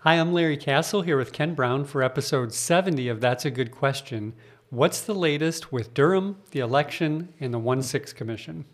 [0.00, 3.72] Hi, I'm Larry Castle here with Ken Brown for episode 70 of That's a Good
[3.72, 4.34] Question.
[4.68, 8.66] What's the latest with Durham, the election, and the 1 6 Commission?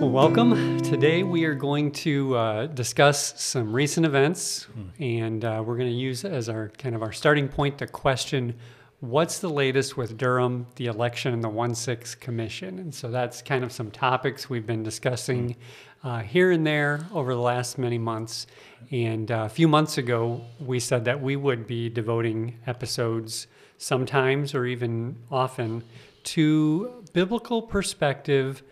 [0.00, 0.78] Welcome.
[0.82, 4.68] Today we are going to uh, discuss some recent events,
[5.00, 8.54] and uh, we're going to use as our kind of our starting point the question
[9.02, 12.78] what's the latest with Durham, the election, and the 1 6 Commission?
[12.78, 15.56] And so that's kind of some topics we've been discussing
[16.04, 18.46] uh, here and there over the last many months.
[18.92, 24.54] And uh, a few months ago, we said that we would be devoting episodes sometimes
[24.54, 25.82] or even often
[26.22, 28.62] to biblical perspective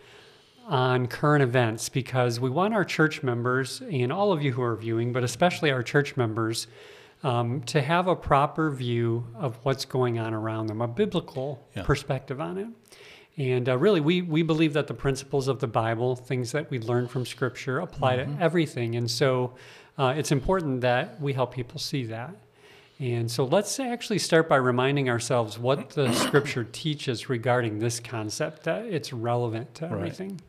[0.69, 4.77] on current events because we want our church members and all of you who are
[4.77, 6.69] viewing, but especially our church members,
[7.23, 11.83] um, to have a proper view of what's going on around them, a biblical Yeah.
[11.83, 12.69] perspective on it.
[13.37, 16.79] And uh, really, we, we believe that the principles of the Bible, things that we
[16.79, 18.97] learn from Scripture, apply to everything.
[18.97, 19.55] And so
[19.97, 22.35] uh, it's important that we help people see that.
[22.99, 28.65] And so let's actually start by reminding ourselves what the Scripture teaches regarding this concept,
[28.65, 30.41] that it's relevant to everything.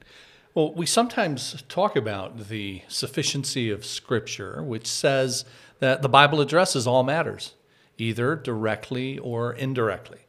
[0.53, 5.45] Well, we sometimes talk about the sufficiency of Scripture, which says
[5.81, 7.55] that the Bible addresses all matters,
[7.97, 10.19] either directly or indirectly.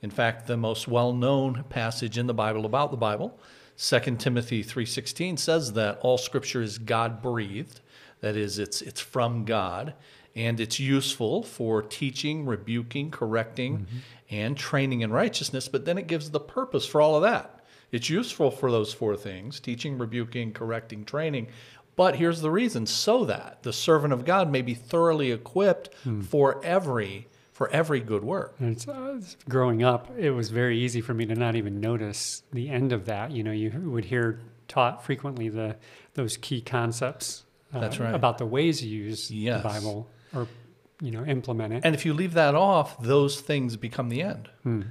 [0.00, 3.38] In fact, the most well-known passage in the Bible about the Bible,
[3.76, 7.80] 2 Timothy 3:16 says that all scripture is God-breathed,
[8.20, 9.94] that is it's it's from God,
[10.34, 13.98] and it's useful for teaching, rebuking, correcting, mm-hmm.
[14.30, 17.60] and training in righteousness, but then it gives the purpose for all of that.
[17.90, 21.48] It's useful for those four things teaching, rebuking, correcting, training.
[21.94, 25.90] But here's the reason so that the servant of God may be thoroughly equipped
[26.28, 28.54] for every for every good work.
[28.58, 29.16] And uh,
[29.48, 33.04] growing up, it was very easy for me to not even notice the end of
[33.04, 33.30] that.
[33.30, 35.76] You know, you would hear taught frequently the
[36.14, 37.44] those key concepts.
[37.74, 38.14] Uh, That's right.
[38.14, 39.62] About the ways you use Yes.
[39.62, 40.48] the Bible or
[41.02, 41.82] you know implement it.
[41.84, 44.48] And if you leave that off, those things become the end.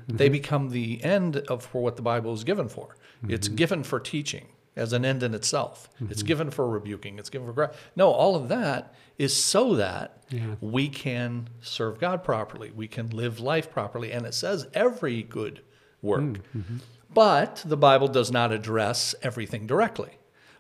[0.08, 2.96] They become the end of for what the Bible is given for.
[3.28, 4.46] It's given for teaching
[4.76, 5.90] as an end in itself.
[6.00, 6.28] It's mm-hmm.
[6.28, 7.20] given for rebuking.
[7.20, 8.10] It's given for gra- no.
[8.10, 10.56] All of that is so that Yeah.
[10.62, 12.72] we can serve God properly.
[12.72, 15.62] We can live life properly, and it says every good
[16.02, 16.22] work.
[16.22, 16.78] Mm, mm-hmm.
[17.14, 20.18] But the Bible does not address everything directly.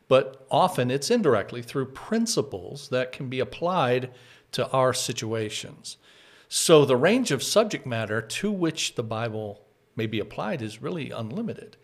[0.09, 4.11] But often it's indirectly through principles that can be applied
[4.51, 5.95] to our situations.
[6.49, 9.61] So the range of subject matter to which the Bible
[9.95, 11.77] may be applied is really unlimited.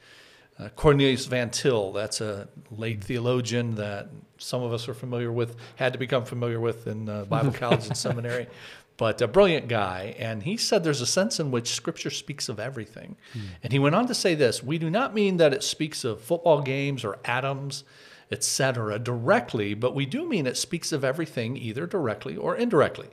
[0.59, 4.09] Uh, Cornelius Van Til, that's a late theologian that
[4.39, 7.85] some of us are familiar with, had to become familiar with in uh, Bible college
[7.85, 8.47] and seminary,
[8.97, 10.15] but a brilliant guy.
[10.17, 13.17] And he said there's a sense in which Scripture speaks of everything.
[13.61, 16.21] And he went on to say this We do not mean that it speaks of
[16.21, 17.83] football games or atoms,
[18.31, 23.09] etc., directly, but we do mean it speaks of everything either directly or indirectly.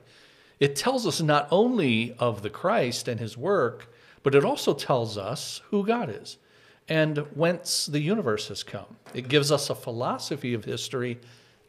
[0.59, 5.15] It tells us not only of the Christ and his work, but it also tells
[5.15, 6.37] us who God is
[6.87, 8.97] and whence the universe has come.
[9.13, 11.19] It gives us a philosophy of history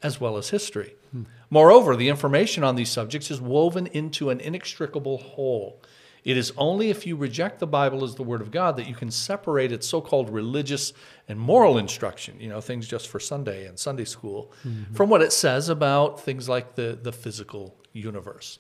[0.03, 0.95] as well as history.
[1.13, 1.23] Hmm.
[1.49, 5.81] Moreover, the information on these subjects is woven into an inextricable whole.
[6.25, 8.95] It is only if you reject the Bible as the Word of God that you
[8.97, 10.93] can separate its so called religious
[11.29, 14.93] and moral instruction, you know, things just for Sunday and Sunday school, mm-hmm.
[14.93, 18.59] from what it says about things like the, the physical universe.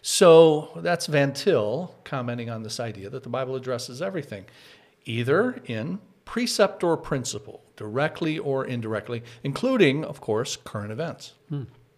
[0.00, 4.46] So that's Van Til commenting on this idea that the Bible addresses everything,
[5.04, 11.34] either in precept or principle, directly or indirectly, including, of course, current events.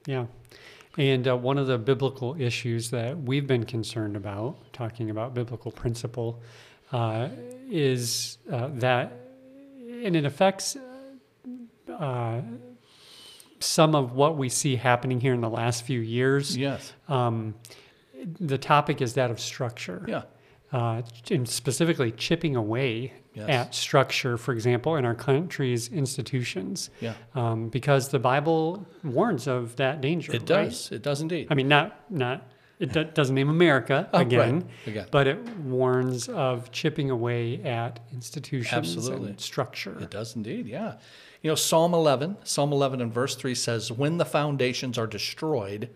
[0.07, 0.27] Yeah.
[0.97, 5.73] And uh, one of the biblical issues that we've been concerned about, talking about biblical
[5.73, 6.41] principle,
[6.93, 7.29] uh,
[7.71, 9.13] is uh, that,
[10.05, 10.77] and it affects
[11.93, 12.41] uh,
[13.59, 16.57] some of what we see happening here in the last few years.
[16.57, 16.93] Yes.
[17.09, 17.55] Um,
[18.41, 20.05] the topic is that of structure.
[20.07, 20.23] Yeah.
[20.75, 23.49] Uh, and specifically chipping away Yes.
[23.49, 27.15] at structure, for example, in our country's institutions, Yeah.
[27.35, 30.33] um, because the Bible warns of that danger.
[30.33, 30.47] It right?
[30.69, 30.93] does.
[30.93, 31.49] It does indeed.
[31.51, 32.47] I mean, not not
[32.79, 34.27] it do- doesn't name America Oh, right.
[34.27, 35.07] again, Again.
[35.11, 35.39] but it
[35.79, 39.31] warns of chipping away at institutions Absolutely.
[39.31, 39.97] and structure.
[40.01, 40.95] It does indeed, yeah.
[41.43, 45.89] You know, Psalm 11, Psalm 11 and verse 3 says, When the foundations are destroyed,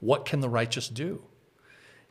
[0.00, 1.22] what can the righteous do?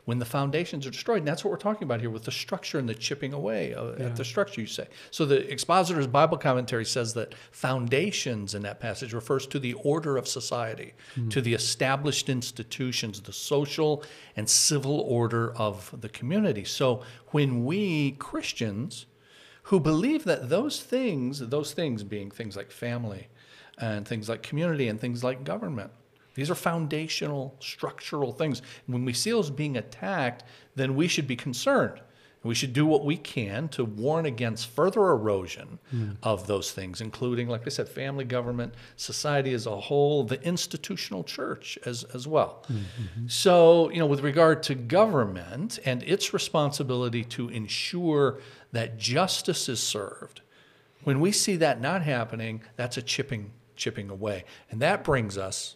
[0.06, 1.20] When the foundations are destroyed.
[1.20, 3.94] And that's what we're talking about here with the structure and the chipping away uh,
[3.98, 4.06] Yeah.
[4.08, 4.88] at the structure, you say.
[5.12, 10.18] So the expositor's Bible commentary says that foundations in that passage refers to the order
[10.18, 10.94] of society,
[11.30, 14.04] to the established institutions, the social
[14.36, 16.64] and civil order of the community.
[16.66, 19.06] So when we Christians
[19.64, 23.28] who believe that those things, those things being things like family
[23.78, 25.92] and things like community and things like government,
[26.34, 28.62] these are foundational, structural things.
[28.88, 30.44] When we see those being attacked,
[30.76, 32.02] then we should be concerned.
[32.44, 36.12] We should do what we can to warn against further erosion hmm.
[36.22, 41.24] of those things, including, like I said, family, government, society as a whole, the institutional
[41.24, 42.66] church as, as well.
[42.68, 43.28] Mm-hmm.
[43.28, 48.42] So, you know, with regard to government and its responsibility to ensure
[48.74, 50.42] that justice is served,
[51.06, 54.46] when we see that not happening, that's a chipping chipping away.
[54.70, 55.76] And that brings us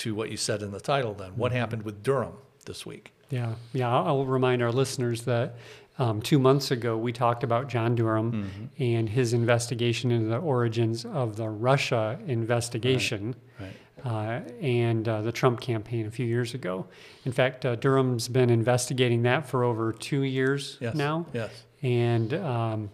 [0.00, 1.32] to what you said in the title then.
[1.36, 2.34] What happened with Durham
[2.66, 3.12] this week?
[3.30, 3.88] Yeah, yeah.
[3.94, 5.54] I'll remind our listeners that
[5.98, 11.04] um, two months ago we talked about John Durham and his investigation into the origins
[11.04, 13.34] of the Russia investigation.
[13.60, 13.72] Right.
[14.02, 16.86] Uh, and uh, the Trump campaign a few years ago.
[17.26, 20.94] In fact, uh, Durham's been investigating that for over two years Yes.
[20.94, 21.26] now.
[21.34, 21.50] Yes.
[21.82, 22.90] And um,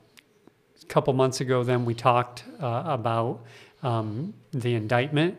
[0.83, 3.45] a couple months ago, then we talked uh, about
[3.85, 5.39] um, the indictment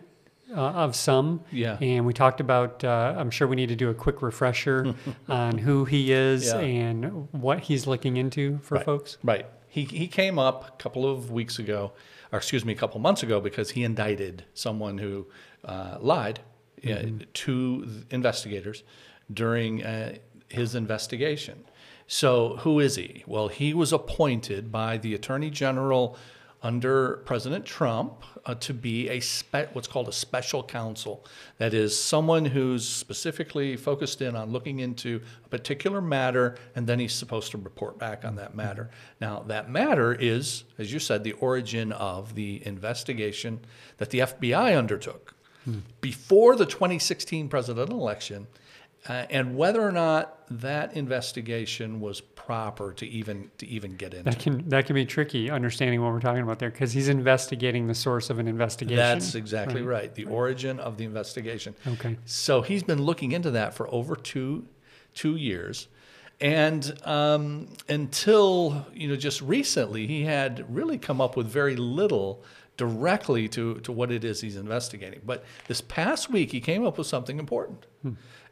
[0.56, 1.42] uh, of some.
[1.52, 1.78] Yeah.
[1.82, 4.96] And we talked about, uh, I'm sure we need to do a quick refresher
[5.28, 6.60] on who he is Yeah.
[6.60, 8.86] and what he's looking into for Right.
[8.86, 9.18] folks.
[9.24, 9.46] Right.
[9.68, 11.92] He, he came up a couple of weeks ago,
[12.32, 15.28] or excuse me, a couple months ago, because he indicted someone who
[15.66, 16.40] uh, lied
[16.88, 17.04] uh,
[17.34, 18.84] to investigators
[19.32, 20.16] during uh,
[20.48, 21.66] his investigation.
[22.10, 23.24] So, who is he?
[23.28, 26.18] Well, he was appointed by the Attorney General
[26.64, 31.24] under President Trump uh, to be a spe- what's called a special counsel.
[31.58, 37.00] That is someone who's specifically focused in on looking into a particular matter, and then
[37.00, 38.90] he's supposed to report back on that matter.
[39.22, 43.60] Now, that matter is, as you said, the origin of the investigation
[43.98, 45.34] that the FBI undertook
[46.00, 48.48] before the 2016 presidential election.
[49.08, 54.24] Uh, and whether or not that investigation was proper to even to even get into.
[54.24, 57.88] That can that can be tricky understanding what we're talking about there because he's investigating
[57.88, 58.96] the source of an investigation.
[58.96, 60.16] That's exactly right.
[60.16, 61.76] The origin of the investigation.
[61.86, 62.18] Okay.
[62.24, 64.66] So he's been looking into that for over two
[65.14, 65.90] two years,
[66.40, 72.46] and um, until you know just recently, he had really come up with very little
[72.78, 75.20] directly to to what it is he's investigating.
[75.26, 77.86] But this past week, he came up with something important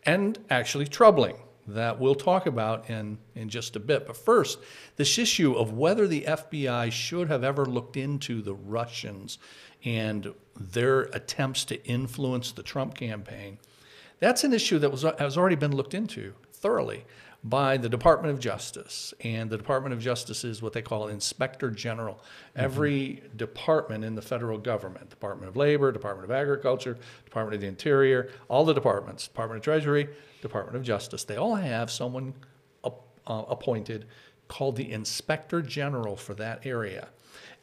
[0.06, 4.06] and actually troubling that we'll talk about in, in just a bit.
[4.06, 4.60] But first,
[4.96, 9.38] this issue of whether the FBI should have ever looked into the Russians
[9.84, 13.58] and their attempts to influence the Trump campaign,
[14.20, 16.34] that's an issue that was, has already been looked into
[16.66, 17.06] thoroughly
[17.44, 19.14] by the Department of Justice.
[19.24, 22.20] And the Department of Justice is what they call Inspector General.
[22.56, 27.68] Every department in the federal government Department of Labor, Department of Agriculture, Department of the
[27.68, 30.10] Interior, all the departments, Department of Treasury,
[30.42, 32.34] Department of Justice, they all have someone
[32.84, 32.90] uh,
[33.28, 34.06] appointed
[34.48, 37.10] called the Inspector General for that area.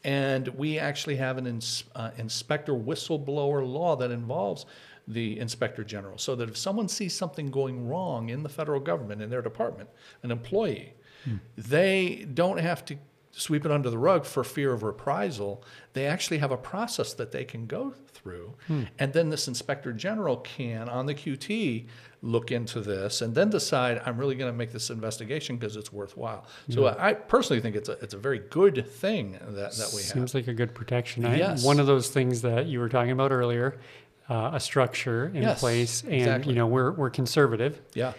[0.04, 4.64] And we actually have an ins- uh, inspector whistleblower law that involves
[5.12, 6.18] the inspector general.
[6.18, 9.90] So that if someone sees something going wrong in the federal government, in their department,
[10.22, 10.94] an employee,
[11.24, 11.36] hmm.
[11.56, 12.96] they don't have to
[13.32, 15.64] sweep it under the rug for fear of reprisal.
[15.94, 18.54] They actually have a process that they can go through.
[18.66, 18.84] Hmm.
[18.98, 21.86] And then this inspector general can, on the QT,
[22.20, 25.92] look into this and then decide, I'm really going to make this investigation because it's
[25.92, 26.46] worthwhile.
[26.68, 30.12] So I personally think it's a, it's a very good thing that, that we have.
[30.12, 31.24] Seems like a good protection.
[31.24, 31.64] I, Yes.
[31.64, 33.80] One of those things that you were talking about earlier,
[34.28, 36.52] uh, a structure in Yes, place, and exactly.
[36.52, 37.80] you know we're we're conservative.
[37.94, 38.12] Yeah.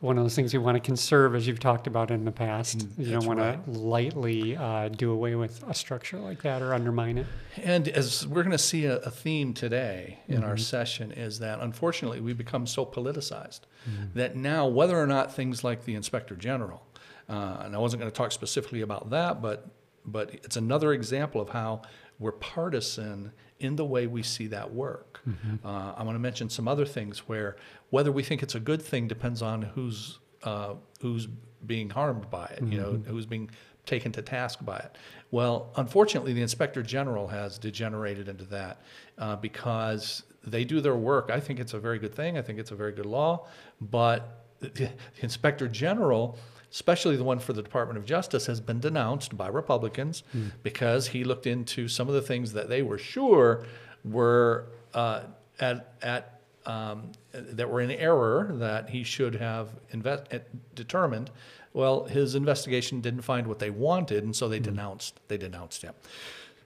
[0.00, 2.86] One of those things we want to conserve, as you've talked about in the past.
[2.96, 3.62] you don't Mm, want right.
[3.66, 7.26] to lightly uh, do away with a structure like that or undermine it.
[7.62, 10.44] And as we're going to see a, a theme today in Mm-hmm.
[10.48, 14.04] our session is that unfortunately we become so politicized Mm-hmm.
[14.18, 16.82] that now whether or not things like the inspector general,
[17.28, 19.66] uh, and I wasn't going to talk specifically about that, but
[20.06, 21.82] but it's another example of how
[22.20, 25.20] we're partisan in the way we see that work.
[25.28, 25.66] Mm-hmm.
[25.66, 27.56] Uh, I want to mention some other things where
[27.90, 31.26] whether we think it's a good thing depends on who's uh, who's
[31.66, 32.62] being harmed by it.
[32.62, 33.10] You know, Mm-hmm.
[33.10, 33.50] who's being
[33.86, 34.96] taken to task by it.
[35.30, 38.80] Well, unfortunately, the inspector general has degenerated into that
[39.18, 41.30] uh, because they do their work.
[41.32, 42.38] I think it's a very good thing.
[42.38, 43.46] I think it's a very good law,
[43.80, 46.38] but the, the inspector general.
[46.72, 50.22] Especially the one for the Department of Justice has been denounced by Republicans
[50.62, 53.64] because he looked into some of the things that they were sure
[54.04, 55.22] were uh,
[55.58, 60.40] at, at um, that were in error that he should have invest, eh,
[60.74, 61.30] determined.
[61.72, 65.94] Well, his investigation didn't find what they wanted, and so they denounced they denounced him.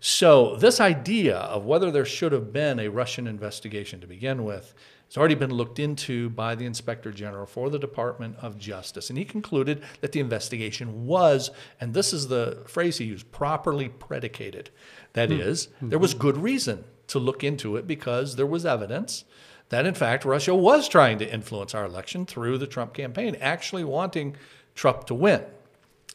[0.01, 4.75] So this idea of whether there should have been a Russian investigation to begin with
[5.15, 9.19] has already been looked into by the Inspector General for the Department of Justice, and
[9.19, 14.71] he concluded that the investigation was, and this is the phrase he used, properly predicated.
[15.13, 15.39] That hmm.
[15.39, 15.91] is, hmm.
[15.91, 19.25] there was good reason to look into it because there was evidence
[19.69, 23.85] that, in fact, Russia was trying to influence our election through the Trump campaign, actually
[23.85, 24.35] wanting
[24.75, 25.45] Trump to win.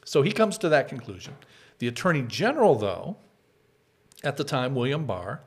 [0.04, 1.36] So he comes to that conclusion.
[1.78, 3.16] The Attorney General, though,
[4.26, 5.42] at the time, William Barr,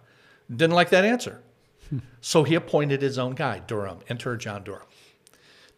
[0.49, 1.43] didn't like that answer.
[2.21, 4.87] So he appointed his own guy, Durham, enter John Durham,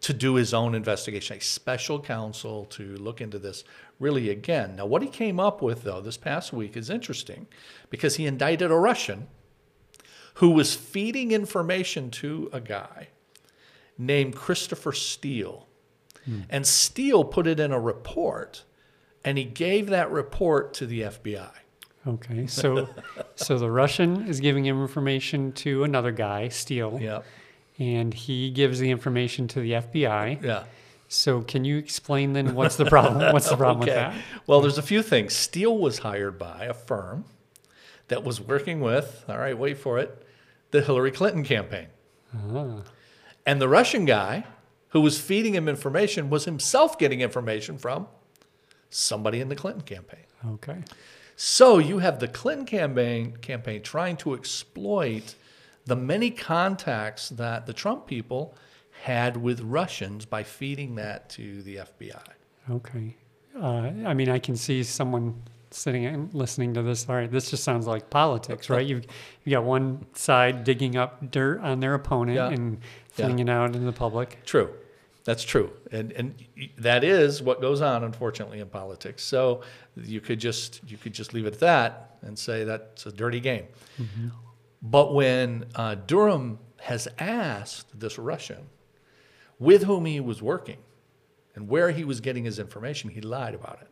[0.01, 3.65] to do his own investigation, a special counsel to look into this
[3.99, 4.77] really again.
[4.77, 7.47] Now, what he came up with, though, this past week is interesting
[7.91, 9.29] because he indicted a Russian
[10.35, 13.09] who was feeding information to a guy
[13.97, 15.69] named Christopher Steele.
[16.25, 16.41] Hmm.
[16.51, 18.65] And Steele put it in a report,
[19.25, 21.51] and he gave that report to the FBI.
[22.07, 22.89] Okay, so
[23.37, 27.23] so the Russian is giving him information to another guy, Steele, Yeah.
[27.79, 30.43] and he gives the information to the FBI.
[30.43, 30.65] Yeah.
[31.09, 33.33] So can you explain then what's the problem?
[33.33, 34.15] What's the problem with that?
[34.47, 35.35] Well, there's a few things.
[35.35, 37.25] Steele was hired by a firm
[38.09, 40.27] that was working with, all right, wait for it,
[40.71, 41.87] the Hillary Clinton campaign.
[42.35, 42.83] Ah,
[43.47, 44.45] And the Russian guy
[44.89, 48.09] who was feeding him information was himself getting information from
[48.91, 50.25] somebody in the Clinton campaign.
[50.55, 50.79] okay.
[51.37, 55.35] So you have the Clinton campaign campaign trying to exploit
[55.87, 58.55] the many contacts that the Trump people
[59.03, 62.23] had with Russians by feeding that to the FBI.
[62.71, 63.17] Okay.
[63.61, 67.09] Uh, I mean, I can see someone sitting and listening to this.
[67.09, 68.87] All right, this just sounds like politics, right?
[68.87, 69.07] You've
[69.45, 72.49] you got one side digging up dirt on their opponent Yeah.
[72.51, 72.79] and
[73.17, 73.27] Yeah.
[73.27, 74.39] flinging it out in the public.
[74.47, 74.71] True.
[75.25, 75.73] That's true.
[75.91, 76.35] And and
[76.79, 79.25] that is what goes on unfortunately in politics.
[79.25, 79.63] So
[79.97, 83.41] you could just you could just leave it at that and say that's a dirty
[83.41, 83.67] game.
[83.99, 84.29] Mm-hmm.
[84.83, 88.67] But when uh, Durham has asked this Russian
[89.59, 90.79] with whom he was working
[91.55, 93.89] and where he was getting his information, he lied about it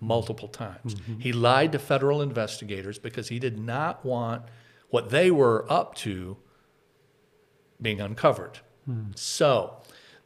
[0.00, 0.94] multiple times.
[0.94, 1.18] Mm-hmm.
[1.18, 4.44] He lied to federal investigators because he did not want
[4.88, 6.38] what they were up to
[7.80, 8.60] being uncovered.
[8.86, 9.10] Hmm.
[9.14, 9.76] So,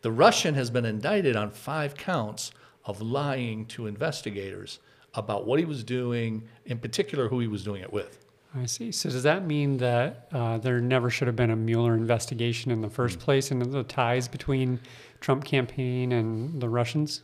[0.04, 2.50] the Russian has been indicted on five counts
[2.84, 4.78] of lying to investigators
[5.14, 8.18] about what he was doing, in particular, who he was doing it with.
[8.54, 8.92] I see.
[8.92, 12.82] So does that mean that uh, there never should have been a Mueller investigation in
[12.82, 14.78] the first place and the ties between
[15.22, 17.22] Trump campaign and the Russians?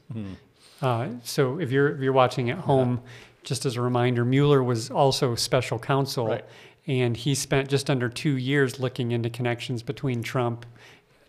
[0.81, 3.03] Uh, so if you're if you're watching at home,
[3.45, 6.45] just as a reminder, Mueller was also special counsel, Right.
[6.87, 10.65] and he spent just under two years looking into connections between Trump.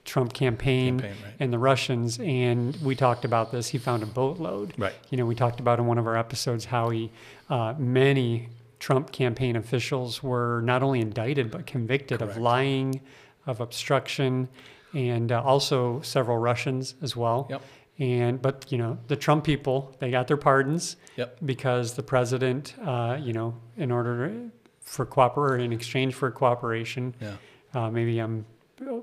[0.03, 1.33] Trump campaign, Campaign, right.
[1.39, 3.67] and the Russians, and we talked about this.
[3.67, 4.73] He found a boatload.
[4.77, 4.93] Right.
[5.11, 7.11] You know, we talked about in one of our episodes how he,
[7.49, 12.35] uh, many Trump campaign officials were not only indicted but convicted Correct.
[12.35, 13.01] of lying,
[13.45, 14.49] of obstruction,
[14.93, 17.47] and uh, also several Russians as well.
[17.49, 17.61] Yep.
[17.99, 21.37] And but you know the Trump people they got their pardons Yep.
[21.45, 27.35] because the president, uh, you know, in order for cooper in exchange for cooperation, Yeah.
[27.75, 28.45] uh, maybe I'm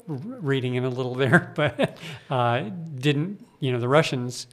[0.06, 1.98] reading in a little there, but
[2.30, 4.46] uh, didn't you know the Russians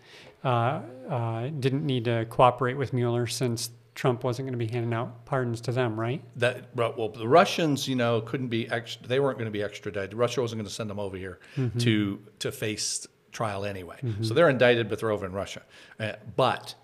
[0.43, 4.93] uh, uh, didn't need to cooperate with Mueller since Trump wasn't going to be handing
[4.93, 6.21] out pardons to them, right?
[6.35, 8.69] That well, the Russians, you know, couldn't be.
[8.69, 10.13] Ex- they weren't going to be extradited.
[10.13, 11.39] Russia wasn't going to send them over here
[11.79, 13.97] to to face trial anyway.
[14.21, 15.61] So they're indicted, but they're over in Russia.
[15.99, 16.75] Uh, but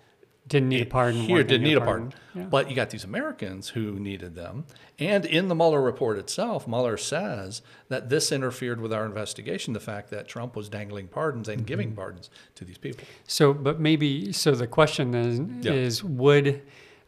[0.48, 1.20] Didn't need a pardon.
[1.20, 2.12] Here didn't need a pardon.
[2.34, 2.44] Yeah.
[2.44, 4.64] But you got these Americans who needed them.
[4.98, 9.80] And in the Mueller report itself, Mueller says that this interfered with our investigation, the
[9.80, 11.66] fact that Trump was dangling pardons and Mm-hmm.
[11.66, 13.04] giving pardons to these people.
[13.26, 14.52] So, but maybe so.
[14.52, 15.72] The question then Yeah.
[15.72, 16.62] is: Would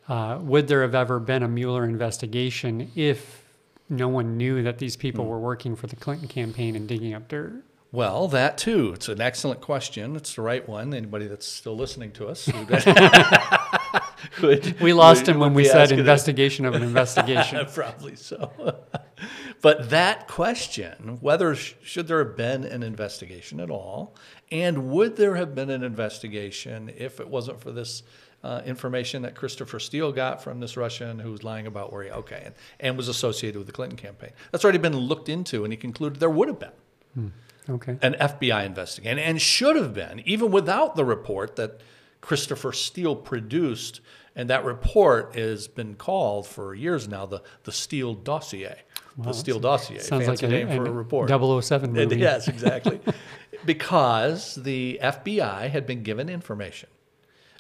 [0.09, 3.43] uh, would there have ever been a Mueller investigation if
[3.89, 7.27] no one knew that these people were working for the Clinton campaign and digging up
[7.29, 7.63] dirt?
[7.95, 8.91] Well, that too.
[8.93, 10.17] It's an excellent question.
[10.17, 10.93] It's the right one.
[10.93, 12.69] Anybody that's still listening to us would-
[14.43, 16.01] would- We lost would- him when we said asking it.
[16.01, 17.65] investigation of an investigation.
[17.73, 18.51] Probably so.
[19.63, 24.17] but that question, whether sh- should there have been an investigation at all,
[24.51, 28.03] and would there have been an investigation if it wasn't for this
[28.43, 32.11] uh, information that Christopher Steele got from this Russian who was lying about where he
[32.11, 34.31] okay and, and was associated with the Clinton campaign?
[34.51, 37.33] That's already been looked into, and he concluded there would have been
[37.69, 37.97] Okay.
[38.03, 41.81] an FBI investigation, and should have been, even without the report that
[42.21, 44.01] Christopher Steele produced.
[44.37, 48.75] And that report has been called for years now the, the Steele dossier.
[49.17, 50.01] Wow, the Steele dossier.
[50.01, 51.31] Sounds Fancy like a, name for a report.
[51.31, 52.17] 007 It- movie.
[52.21, 52.99] yes, exactly.
[53.65, 56.89] because the FBI had been given information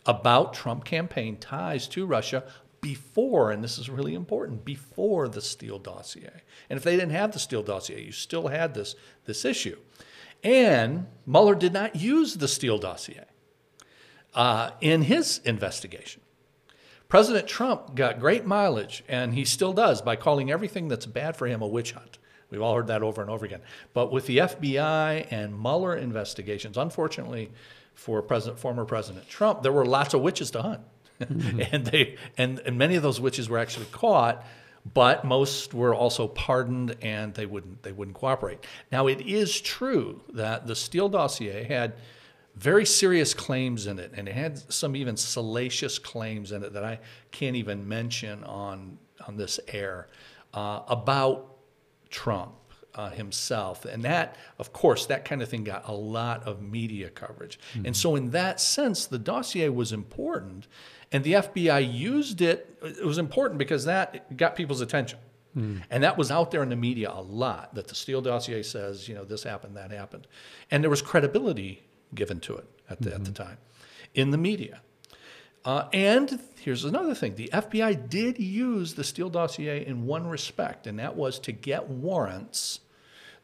[0.06, 2.44] about Trump campaign ties to Russia
[2.80, 6.42] before, and this is really important, before the Steele dossier.
[6.68, 8.94] And if they didn't have the Steele dossier, you still had this,
[9.24, 9.78] this issue.
[10.44, 13.24] And Mueller did not use the Steele dossier
[14.34, 16.20] uh, in his investigation.
[17.08, 21.46] President Trump got great mileage, and he still does, by calling everything that's bad for
[21.46, 22.18] him a witch hunt.
[22.50, 23.62] We've all heard that over and over again.
[23.94, 27.50] But with the FBI and Mueller investigations, unfortunately
[27.94, 30.80] for President, former President Trump, there were lots of witches to hunt.
[31.20, 34.44] and, they, and, and many of those witches were actually caught,
[34.92, 38.66] but most were also pardoned and they wouldn't, they wouldn't cooperate.
[38.92, 41.94] Now, it is true that the Steele dossier had
[42.56, 46.84] very serious claims in it, and it had some even salacious claims in it that
[46.84, 47.00] I
[47.30, 50.08] can't even mention on on this air
[50.52, 51.56] uh, about
[52.10, 52.54] Trump
[52.94, 57.10] uh, himself, and that, of course, that kind of thing got a lot of media
[57.10, 60.66] coverage, and so in that sense, the dossier was important,
[61.12, 62.78] and the FBI used it.
[62.82, 65.18] It was important because that got people's attention.
[65.88, 69.08] And that was out there in the media a lot that the Steele dossier says,
[69.08, 70.26] you know, this happened, that happened.
[70.68, 73.58] And there was credibility given to it at the, at the time
[74.14, 74.80] in the media.
[75.64, 80.86] Uh, and here's another thing the FBI did use the Steele dossier in one respect,
[80.88, 82.80] and that was to get warrants.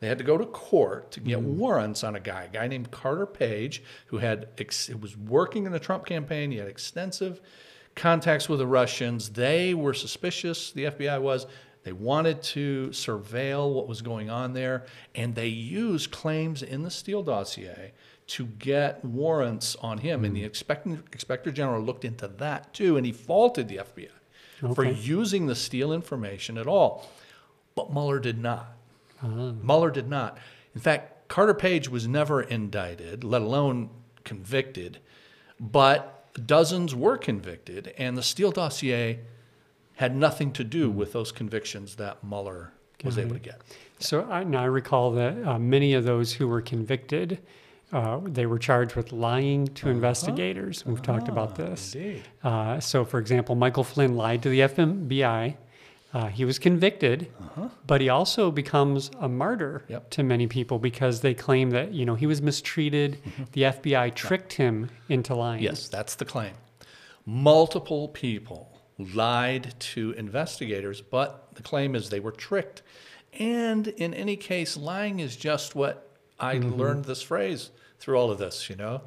[0.00, 1.45] They had to go to court to get mm.
[1.45, 5.66] warrants on a guy, a guy named Carter Page, who had ex- who was working
[5.66, 6.50] in the Trump campaign.
[6.50, 7.40] He had extensive
[7.95, 9.30] contacts with the Russians.
[9.30, 11.47] They were suspicious, the FBI was.
[11.83, 16.90] They wanted to surveil what was going on there, and they used claims in the
[16.90, 17.92] Steele dossier
[18.28, 20.25] to get warrants on him.
[20.25, 20.47] And the mm.
[20.47, 25.54] inspector, inspector general looked into that too, and he faulted the FBI for using the
[25.54, 27.09] Steele information at all.
[27.75, 28.76] But Mueller did not.
[29.22, 30.38] Mueller did not.
[30.74, 33.90] In fact, Carter Page was never indicted, let alone
[34.24, 34.98] convicted,
[35.58, 39.20] but dozens were convicted, and the Steele dossier
[39.94, 42.72] had nothing to do with those convictions that Mueller
[43.04, 43.60] was able to get.
[43.98, 47.38] So I, now I recall that uh, many of those who were convicted,
[47.92, 50.84] uh, they were charged with lying to investigators.
[50.86, 51.94] We've talked about this.
[51.94, 52.04] Uh-huh.
[52.04, 52.22] Indeed.
[52.42, 55.56] Uh, so, for example, Michael Flynn lied to the FBI.
[56.12, 57.29] Uh, he was convicted,
[57.87, 59.92] but he also becomes a martyr Uh-huh.
[59.94, 60.11] Yep.
[60.11, 63.18] to many people because they claim that you know he was mistreated.
[63.53, 65.59] The FBI tricked him into lying.
[65.62, 65.66] Mm-hmm.
[65.66, 66.55] Yes, that's the claim.
[67.27, 72.83] Multiple people lied to investigators, but the claim is they were tricked.
[73.38, 78.38] And in any case, lying is just what I learned this phrase through all of
[78.38, 79.03] this, you know?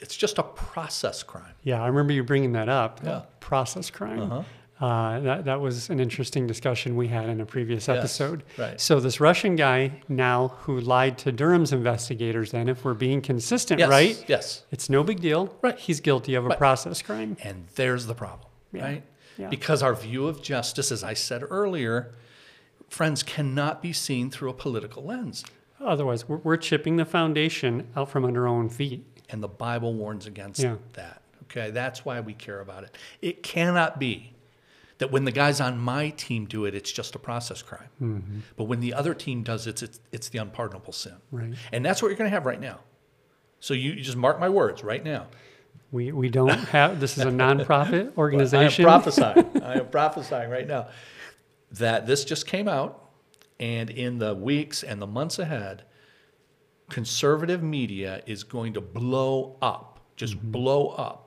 [0.00, 1.54] It's just a process crime.
[1.62, 3.00] Yeah, I remember you bringing that up.
[3.02, 3.22] Yeah.
[3.40, 4.20] Process crime.
[4.20, 4.42] Uh-huh.
[4.84, 8.42] Uh, that, that was an interesting discussion we had in a previous Yes, episode.
[8.58, 8.78] right.
[8.78, 13.80] So, this Russian guy now who lied to Durham's investigators, then, if we're being consistent,
[13.80, 14.24] Yes, right?
[14.28, 14.64] Yes.
[14.70, 15.56] It's no big deal.
[15.62, 15.78] Right.
[15.78, 16.58] He's guilty of a Right.
[16.58, 17.38] process crime.
[17.42, 18.84] And there's the problem, Yeah.
[18.84, 19.02] right?
[19.38, 19.48] Yeah.
[19.48, 22.12] Because our view of justice, as I said earlier,
[22.90, 25.44] friends, cannot be seen through a political lens.
[25.80, 29.04] Otherwise, we're, we're chipping the foundation out from under our own feet.
[29.30, 30.76] And the Bible warns against Yeah.
[30.92, 31.22] that.
[31.44, 32.94] Okay, that's why we care about it.
[33.22, 34.33] It cannot be
[34.98, 37.88] that when the guys on my team do it, it's just a process crime.
[38.00, 38.38] Mm-hmm.
[38.56, 41.16] But when the other team does it, it's, it's the unpardonable sin.
[41.32, 41.54] Right.
[41.72, 42.80] And that's what you're going to have right now.
[43.60, 45.26] So you, you just mark my words right now.
[45.90, 48.84] We, we don't have, this is a nonprofit I am organization.
[48.84, 49.50] prophesying.
[49.62, 50.88] I am prophesying right now
[51.72, 53.10] that this just came out,
[53.58, 55.84] and in the weeks and the months ahead,
[56.88, 61.23] conservative media is going to blow up, just blow up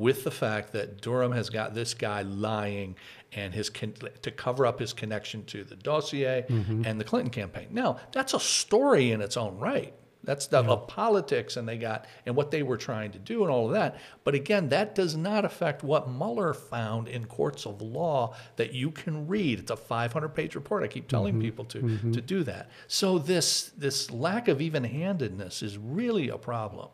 [0.00, 2.96] with the fact that Durham has got this guy lying
[3.32, 6.86] and his con- to cover up his connection to the dossier mm-hmm.
[6.86, 7.68] and the Clinton campaign.
[7.70, 9.92] Now, that's a story in its own right.
[10.24, 13.50] That's the of politics and they got and what they were trying to do and
[13.50, 13.98] all of that.
[14.24, 18.90] But again, that does not affect what Mueller found in courts of law that you
[18.90, 19.60] can read.
[19.60, 20.82] It's a 500-page report.
[20.82, 21.42] I keep telling mm-hmm.
[21.42, 22.12] people to mm-hmm.
[22.12, 22.70] to do that.
[22.86, 26.88] So this this lack of even-handedness is really a problem.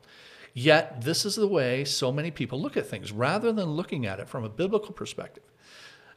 [0.59, 4.21] Yet this is the way so many people look at things rather than looking at
[4.21, 5.43] it from a biblical perspective.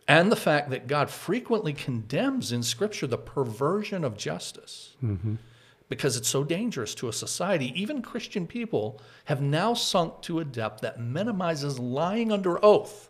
[0.07, 5.35] And the fact that God frequently condemns in Scripture the perversion of justice mm-hmm.
[5.89, 7.73] because it's so dangerous to a society.
[7.75, 13.08] Even Christian people have now sunk to a depth that minimizes lying under oath,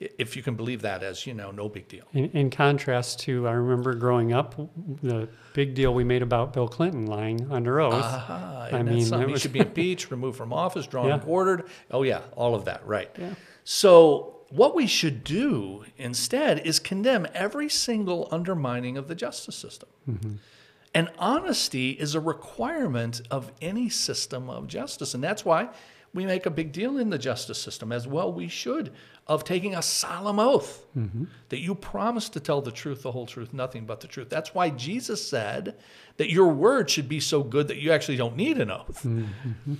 [0.00, 2.04] if you can believe that as, you know, no big deal.
[2.12, 4.54] In, in contrast to, I remember growing up,
[5.02, 7.94] the big deal we made about Bill Clinton lying under oath.
[7.94, 9.30] Aha, I mean, something?
[9.30, 11.14] it He should be impeached, removed from office, drawn Yeah.
[11.14, 11.64] and quartered.
[11.90, 13.10] Oh, yeah, all of that, right.
[13.18, 13.34] Yeah.
[13.64, 19.88] So what we should do instead is condemn every single undermining of the justice system.
[20.08, 20.34] Mm-hmm.
[20.94, 25.12] And honesty is a requirement of any system of justice.
[25.12, 25.68] And that's why
[26.14, 28.92] we make a big deal in the justice system, as well we should,
[29.26, 31.24] of taking a solemn oath mm-hmm.
[31.50, 34.28] that you promise to tell the truth, the whole truth, nothing but the truth.
[34.30, 35.76] That's why Jesus said
[36.16, 39.02] that your word should be so good that you actually don't need an oath.
[39.04, 39.74] Mm-hmm.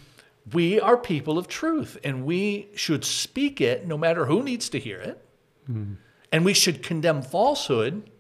[0.53, 4.79] We are people of truth, and we should speak it no matter who needs to
[4.79, 5.25] hear it.
[5.71, 5.97] Mm.
[6.33, 8.11] And we should condemn falsehood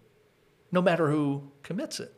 [0.70, 2.12] no matter who commits it.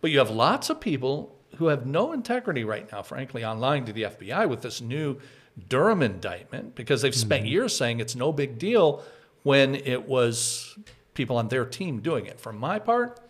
[0.00, 3.84] But you have lots of people who have no integrity right now, frankly, on lying
[3.84, 5.18] to the FBI with this new
[5.68, 7.52] Durham indictment because they've spent mm-hmm.
[7.52, 9.04] years saying it's no big deal
[9.42, 10.74] when it was
[11.12, 12.40] people on their team doing it.
[12.40, 13.20] For my part,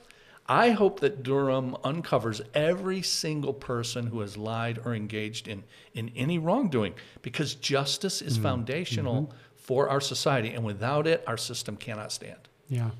[0.46, 5.64] I hope that Durham uncovers every single person who has lied or engaged in,
[5.94, 8.44] in any wrongdoing because justice is mm-hmm.
[8.44, 9.36] foundational mm-hmm.
[9.56, 12.38] for our society, and without it, our system cannot stand.
[12.68, 12.90] Yeah.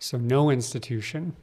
[0.00, 1.36] So no institution,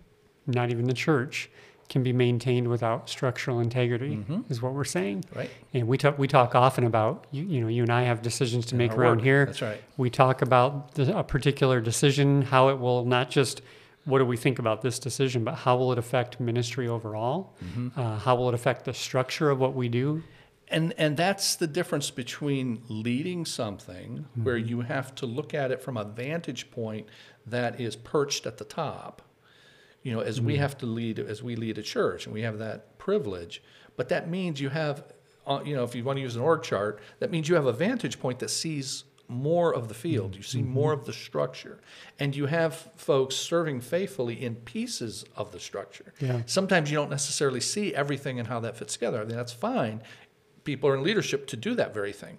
[0.45, 1.49] not even the church,
[1.89, 5.23] can be maintained without structural integrity, is what we're saying.
[5.33, 5.49] Right?
[5.73, 8.65] And we talk we talk often about you, you know you and I have decisions
[8.67, 9.25] to make around work.
[9.25, 9.45] here.
[9.45, 9.81] That's right.
[9.95, 13.61] We talk about the, a particular decision, how it will not just
[14.05, 17.53] what do we think about this decision, but how will it affect ministry overall?
[17.63, 17.99] Mm-hmm.
[17.99, 20.23] Uh, how will it affect the structure of what we do?
[20.69, 25.81] And and that's the difference between leading something where you have to look at it
[25.81, 27.07] from a vantage point
[27.45, 29.21] that is perched at the top.
[30.07, 32.59] You know, as we have to lead as we lead a church and we have
[32.59, 33.61] that privilege,
[33.97, 35.03] but that means you have
[35.45, 37.65] uh, you know, if you want to use an org chart, that means you have
[37.65, 40.33] a vantage point that sees more of the field.
[40.33, 41.81] You see more of the structure.
[42.19, 46.13] And you have folks serving faithfully in pieces of the structure.
[46.21, 46.43] Yeah.
[46.45, 49.21] Sometimes you don't necessarily see everything and how that fits together.
[49.21, 50.01] I mean, that's fine.
[50.63, 52.37] People are in leadership to do that very thing.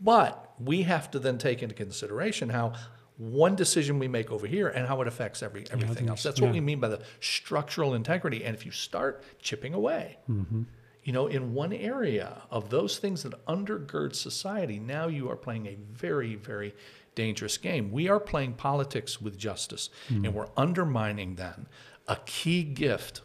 [0.00, 2.72] But we have to then take into consideration how
[3.16, 6.22] one decision we make over here and how it affects every everything else.
[6.22, 8.44] That's what we mean by the structural integrity.
[8.44, 10.62] And if you start chipping away, mm-hmm.
[11.04, 15.66] you know, in one area of those things that undergird society, now you are playing
[15.66, 16.74] a very, very
[17.14, 17.92] dangerous game.
[17.92, 20.24] We are playing politics with justice, mm.
[20.24, 21.66] and we're undermining then
[22.08, 23.20] a key gift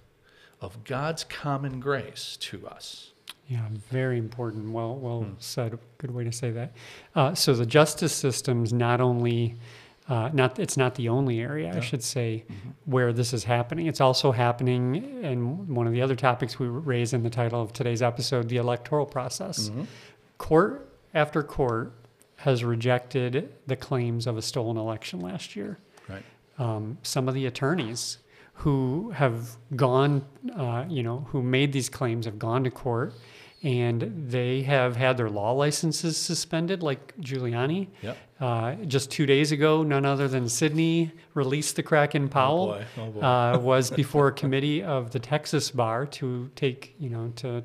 [0.62, 3.14] of God's common grace to us.
[3.50, 4.72] Yeah, very important.
[4.72, 5.34] Well, well Hmm.
[5.40, 5.78] said.
[5.98, 6.72] Good way to say that.
[7.16, 9.56] Uh, so the justice system's not only
[10.08, 12.70] uh, not it's not the only area I should say Mm-hmm.
[12.92, 13.86] where this is happening.
[13.86, 17.74] It's also happening, and one of the other topics we raise in the title of
[17.74, 19.70] today's episode, the electoral process.
[19.70, 19.84] Mm-hmm.
[20.40, 21.92] Court after court
[22.38, 26.24] has rejected the claims of a stolen election last year Right.
[26.58, 28.18] um, some of the attorneys
[28.60, 30.22] who have gone,
[30.56, 33.14] uh, you know, who made these claims have gone to court
[33.64, 37.88] and they have had their law licenses suspended, like Giuliani.
[38.02, 38.18] Yep.
[38.40, 42.72] Uh, just two days ago, none other than Sidney released the Kraken Powell.
[42.72, 42.86] Oh boy.
[42.98, 43.22] Oh, boy.
[43.22, 47.64] Uh, was before a committee of the Texas bar to take, you know, to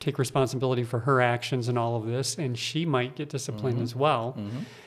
[0.00, 3.84] take responsibility for her actions and all of this, and she might get disciplined Mm-hmm.
[3.84, 4.36] as well.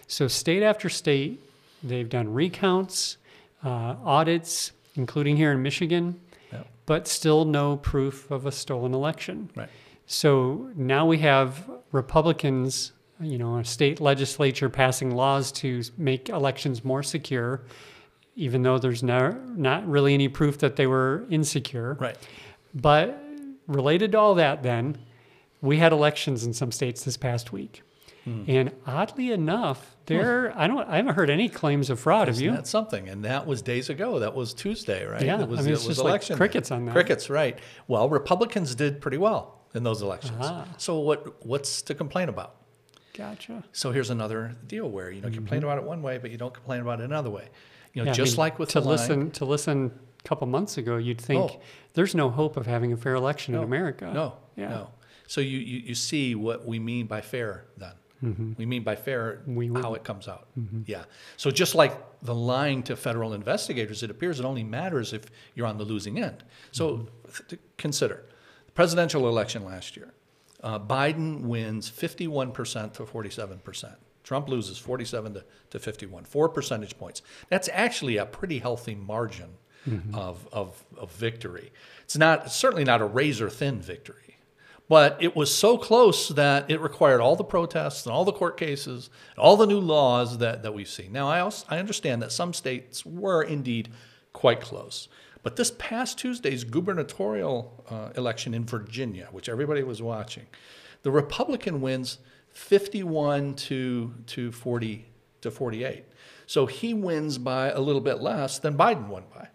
[0.08, 1.39] So state after state,
[1.84, 3.17] they've done recounts,
[3.63, 6.19] uh, audits, including here in Michigan,
[6.51, 6.67] Yep.
[6.86, 9.49] but still no proof of a stolen election.
[9.55, 9.69] Right.
[10.05, 16.84] So now we have Republicans, you know, a state legislature passing laws to make elections
[16.84, 17.62] more secure,
[18.36, 21.95] even though there's no, not really any proof that they were insecure.
[21.99, 22.17] Right.
[22.73, 23.21] But
[23.67, 24.97] related to all that, then,
[25.62, 27.81] we had elections in some states this past week.
[28.25, 28.43] Hmm.
[28.47, 32.43] And oddly enough, there I don't I haven't heard any claims of fraud, have Isn't
[32.45, 32.51] you?
[32.51, 33.07] that something?
[33.07, 34.19] And that was days ago.
[34.19, 35.21] That was Tuesday, right?
[35.23, 36.38] Yeah, It was, I mean, it was just election day.
[36.38, 36.91] crickets on that.
[36.91, 37.57] Crickets, right.
[37.88, 40.38] Well, Republicans did pretty well in those elections.
[40.41, 40.65] Ah.
[40.77, 42.55] So what what's to complain about?
[43.13, 43.63] Gotcha.
[43.71, 46.38] So here's another deal where you know you complain about it one way, but you
[46.38, 47.47] don't complain about it another way.
[47.93, 48.05] You know, Mm-hmm.
[48.07, 50.77] Yeah, I just mean, like with to the line- listen to listen a couple months
[50.77, 51.59] ago, you'd think Oh.
[51.93, 54.11] there's no hope of having a fair election in America.
[54.11, 54.69] No, Yeah.
[54.69, 54.89] no.
[55.27, 57.93] So you, you, you see what we mean by fair then.
[58.21, 59.56] We mean by fair Mm-hmm.
[59.56, 60.47] We how it comes out.
[60.86, 61.04] Yeah.
[61.38, 65.23] So just like the lying to federal investigators, it appears it only matters if
[65.54, 66.43] you're on the losing end.
[66.71, 67.45] So Mm-hmm.
[67.49, 68.23] th- consider
[68.65, 70.13] the presidential election last year.
[70.63, 73.95] Uh, Biden wins 51% to 47%.
[74.23, 77.21] Trump loses 47 to, to 51, four percentage points.
[77.49, 79.49] That's actually a pretty healthy margin
[80.15, 81.71] of, of, of victory.
[82.06, 84.24] It's not certainly not a razor thin victory,
[84.87, 88.57] but it was so close that it required all the protests and all the court
[88.57, 91.11] cases, and all the new laws that, that we've seen.
[91.11, 93.89] Now, I, also, I understand that some states were indeed
[94.33, 95.07] quite close.
[95.43, 100.47] But this past Tuesday's gubernatorial uh, election in Virginia, which everybody was watching,
[101.03, 102.17] the Republican wins
[102.49, 105.05] 51 to, to 40
[105.41, 106.03] to 48.
[106.47, 109.47] So he wins by a little bit less than Biden won by.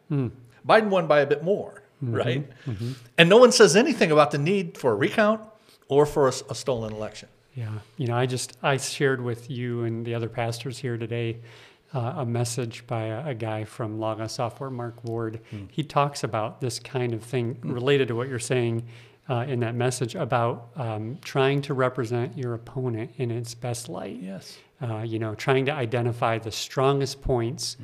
[0.66, 2.14] Biden won by a bit more, Mm-hmm.
[2.14, 2.50] right?
[2.66, 2.92] Mm-hmm.
[3.18, 5.42] And no one says anything about the need for a recount
[5.88, 7.28] or for a stolen election.
[7.54, 11.40] Yeah, you know, I just I shared with you and the other pastors here today
[11.92, 15.40] uh, a message by a, a guy from Logos Software, Mark Ward.
[15.50, 15.64] Hmm.
[15.70, 17.72] He talks about this kind of thing hmm.
[17.72, 18.86] related to what you're saying
[19.30, 24.18] uh, in that message about um, trying to represent your opponent in its best light.
[24.20, 24.58] Yes.
[24.82, 27.76] Uh, you know, trying to identify the strongest points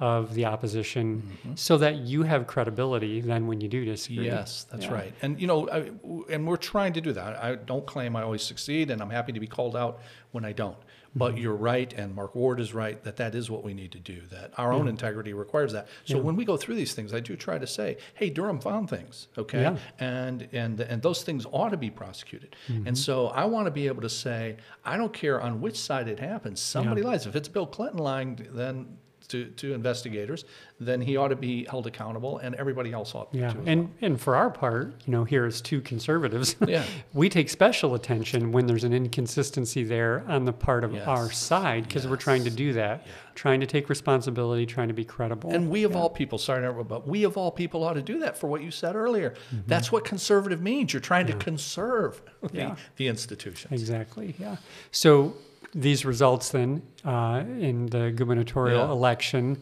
[0.00, 1.22] of the opposition
[1.56, 4.24] so that you have credibility then when you do disagree.
[4.24, 4.94] Yes, that's Yeah.
[4.94, 5.12] right.
[5.20, 5.90] And you know, I,
[6.32, 7.36] and we're trying to do that.
[7.42, 10.00] I don't claim I always succeed, and I'm happy to be called out
[10.32, 10.78] when I don't.
[11.16, 11.42] But Mm-hmm.
[11.42, 14.20] you're right, and Mark Ward is right that that is what we need to do.
[14.30, 15.88] That our own integrity requires that.
[16.04, 18.90] So when we go through these things, I do try to say, "Hey, Durham found
[18.90, 19.76] things, okay, Yeah.
[19.98, 22.88] and and and those things ought to be prosecuted." Mm-hmm.
[22.88, 26.08] And so I want to be able to say, I don't care on which side
[26.08, 26.60] it happens.
[26.60, 27.26] Somebody lies.
[27.26, 28.98] If it's Bill Clinton lying, then.
[29.28, 30.46] To, to investigators,
[30.80, 33.58] then he ought to be held accountable, and everybody else ought Yeah, to.
[33.66, 36.84] and and for our part, you know, here as two conservatives, Yeah.
[37.12, 41.06] we take special attention when there's an inconsistency there on the part of Yes.
[41.06, 45.04] our side because we're trying to do that, trying to take responsibility, trying to be
[45.04, 45.50] credible.
[45.50, 48.38] And we of all people, sorry but we of all people ought to do that
[48.38, 49.30] for what you said earlier.
[49.32, 49.58] Mm-hmm.
[49.66, 50.94] That's what conservative means.
[50.94, 52.76] You're trying to conserve the, Yeah.
[52.96, 53.70] the institutions.
[53.72, 54.36] Exactly.
[54.38, 54.56] Yeah.
[54.90, 55.34] So
[55.74, 58.90] these results then uh, in the gubernatorial Yeah.
[58.92, 59.58] election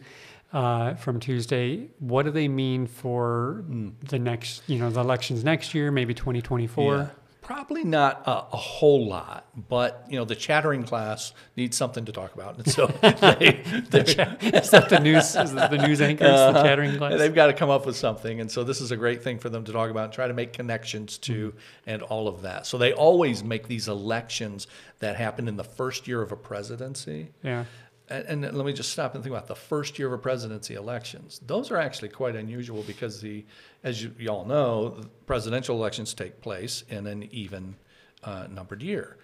[0.53, 3.89] uh, from Tuesday, what do they mean for Hmm.
[4.07, 6.95] the next, you know, the elections next year, maybe 2024?
[6.95, 7.07] Yeah.
[7.47, 12.11] Probably not a, a whole lot, but you know the chattering class needs something to
[12.11, 15.33] talk about, and so they, Is that the news?
[15.33, 16.61] Is that the news anchors, the uh-huh.
[16.61, 17.17] chattering class?
[17.17, 19.47] they've got to come up with something, and so this is a great thing for
[19.47, 21.89] them to talk about and try to make connections to, mm-hmm.
[21.89, 22.65] and all of that.
[22.65, 24.67] So they always make these elections
[24.99, 27.29] that happen in the first year of a presidency.
[27.43, 27.63] Yeah.
[28.09, 30.75] And, and let me just stop and think about the first year of a presidency
[30.75, 31.41] elections.
[31.45, 33.45] Those are actually quite unusual because the,
[33.83, 37.75] as you, you all know, presidential elections take place in an even
[38.23, 39.17] uh, numbered year.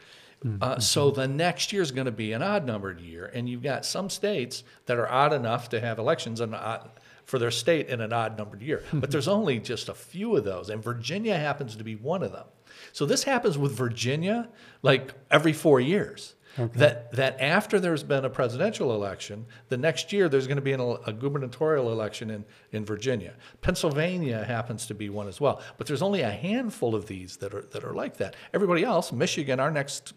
[0.62, 3.63] Uh, so the next year is going to be an odd numbered year, and you've
[3.63, 6.89] got some states that are odd enough to have elections in an odd,
[7.24, 8.84] for their state in an odd numbered year.
[8.93, 12.34] But there's only just a few of those, and Virginia happens to be one of
[12.34, 12.46] them.
[12.91, 14.50] So this happens with Virginia
[14.82, 16.36] like every four years.
[16.58, 20.74] That that after there's been a presidential election, the next year there's going to be
[20.74, 23.34] an, a gubernatorial election in, in Virginia.
[23.62, 27.54] Pennsylvania happens to be one as well, but there's only a handful of these that
[27.54, 28.36] are that are like that.
[28.54, 30.13] Everybody else, Michigan, our next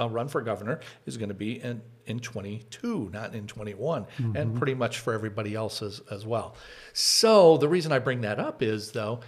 [0.00, 4.56] uh, run for governor is going to be in in 22, not in 21, and
[4.56, 6.56] pretty much for everybody else as as well.
[6.92, 9.20] So the reason I bring that up is though,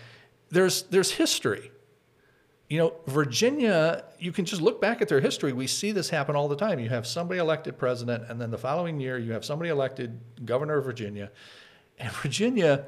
[0.50, 1.70] there's there's history.
[2.68, 5.54] You know, Virginia, you can just look back at their history.
[5.54, 6.78] We see this happen all the time.
[6.78, 10.76] You have somebody elected president, and then the following year, you have somebody elected governor
[10.76, 11.30] of Virginia.
[11.98, 12.84] And Virginia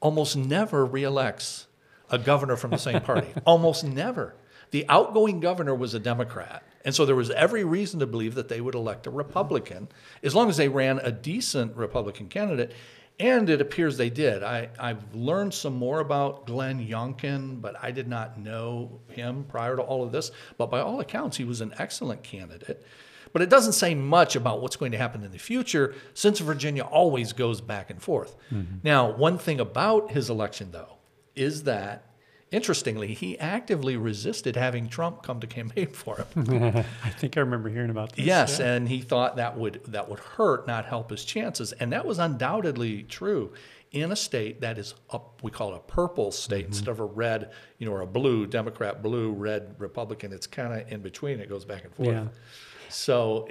[0.00, 1.66] almost never reelects
[2.10, 3.28] a governor from the same party.
[3.44, 4.34] almost never.
[4.72, 6.64] The outgoing governor was a Democrat.
[6.84, 9.88] And so there was every reason to believe that they would elect a Republican
[10.22, 12.72] as long as they ran a decent Republican candidate.
[13.20, 14.42] And it appears they did.
[14.42, 19.76] I, I've learned some more about Glenn Youngkin, but I did not know him prior
[19.76, 20.32] to all of this.
[20.56, 22.82] But by all accounts, he was an excellent candidate.
[23.34, 26.82] But it doesn't say much about what's going to happen in the future since Virginia
[26.82, 28.36] always goes back and forth.
[28.50, 28.76] Mm-hmm.
[28.82, 30.96] Now, one thing about his election, though,
[31.36, 32.09] is that
[32.50, 36.84] interestingly, he actively resisted having Trump come to campaign for him.
[37.04, 38.24] I think I remember hearing about this.
[38.24, 38.74] Yes, yeah.
[38.74, 42.18] and he thought that would that would hurt, not help his chances, and that was
[42.18, 43.52] undoubtedly true
[43.92, 45.40] in a state that is up.
[45.42, 46.68] We call it a purple state mm-hmm.
[46.68, 50.32] instead of a red, you know, or a blue Democrat, blue, red Republican.
[50.32, 51.40] It's kind of in between.
[51.40, 52.08] It goes back and forth.
[52.08, 52.26] Yeah.
[52.88, 53.48] So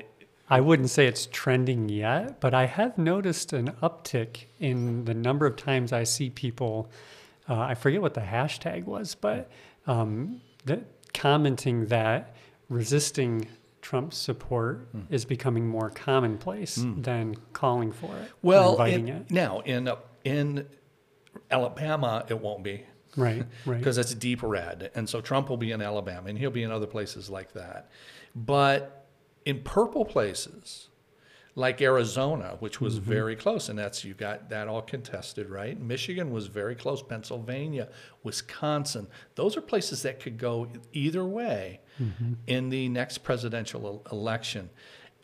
[0.49, 5.45] I wouldn't say it's trending yet, but I have noticed an uptick in the number
[5.45, 6.89] of times I see people.
[7.49, 9.49] Uh, I forget what the hashtag was, but
[9.87, 10.83] um, that
[11.13, 12.35] commenting that
[12.69, 13.47] resisting
[13.81, 15.01] Trump's support Hmm.
[15.09, 19.31] is becoming more commonplace than calling for it, well, inviting in- it.
[19.31, 20.67] now in uh, in
[21.49, 22.83] Alabama, it won't be.
[23.17, 23.77] Right, right.
[23.79, 24.91] because it's deep red.
[24.93, 27.89] And so Trump will be in Alabama and he'll be in other places like that.
[28.35, 29.07] But
[29.45, 30.88] in purple places,
[31.55, 33.09] like Arizona, which was mm-hmm.
[33.09, 35.79] very close, and that's you got that all contested, right?
[35.79, 37.89] Michigan was very close, Pennsylvania,
[38.23, 39.07] Wisconsin.
[39.35, 42.33] Those are places that could go either way mm-hmm.
[42.47, 44.69] in the next presidential election.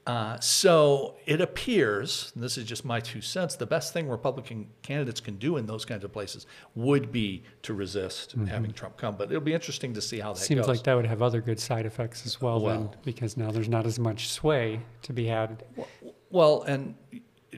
[0.08, 4.68] Uh, so it appears, and this is just my two cents, the best thing Republican
[4.84, 9.16] candidates can do in those kinds of places would be to resist having Trump come.
[9.16, 10.68] But it'll be interesting to see how that goes Seems goes.
[10.68, 13.88] like that would have other good side effects as well, then, because now there's not
[13.88, 15.64] as much sway to be had.
[16.30, 16.94] Well, and